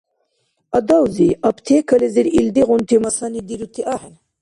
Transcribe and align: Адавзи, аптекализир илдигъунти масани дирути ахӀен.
Адавзи, 0.79 1.27
аптекализир 1.49 2.25
илдигъунти 2.39 2.95
масани 3.03 3.41
дирути 3.49 3.81
ахӀен. 3.95 4.13